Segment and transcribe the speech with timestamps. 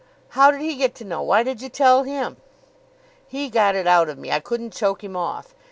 [0.29, 1.21] "How did he get to know?
[1.21, 2.37] Why did you tell him?"
[3.27, 4.31] "He got it out of me.
[4.31, 5.53] I couldn't choke him off.